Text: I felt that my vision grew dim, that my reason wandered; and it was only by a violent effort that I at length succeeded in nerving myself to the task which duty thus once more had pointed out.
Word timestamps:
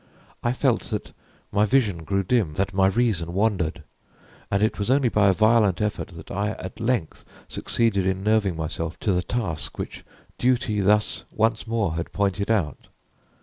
I 0.41 0.51
felt 0.51 0.85
that 0.85 1.11
my 1.51 1.63
vision 1.63 1.99
grew 2.03 2.23
dim, 2.23 2.55
that 2.55 2.73
my 2.73 2.87
reason 2.87 3.33
wandered; 3.33 3.83
and 4.49 4.63
it 4.63 4.79
was 4.79 4.89
only 4.89 5.09
by 5.09 5.29
a 5.29 5.33
violent 5.33 5.79
effort 5.79 6.07
that 6.15 6.31
I 6.31 6.53
at 6.53 6.79
length 6.79 7.23
succeeded 7.47 8.07
in 8.07 8.23
nerving 8.23 8.55
myself 8.55 8.97
to 9.01 9.11
the 9.11 9.21
task 9.21 9.77
which 9.77 10.03
duty 10.39 10.81
thus 10.81 11.25
once 11.31 11.67
more 11.67 11.93
had 11.97 12.11
pointed 12.13 12.49
out. 12.49 12.87